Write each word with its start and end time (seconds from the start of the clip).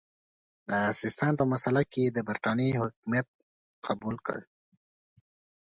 د 0.69 0.71
سیستان 1.01 1.33
په 1.39 1.45
مسئله 1.53 1.81
کې 1.91 1.99
یې 2.05 2.09
د 2.15 2.19
برټانیې 2.27 2.77
حکمیت 2.81 3.27
قبول 3.87 4.15
کړ. 4.27 4.39